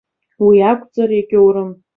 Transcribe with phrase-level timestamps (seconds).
[0.45, 1.69] Уи акәзар егьоурым.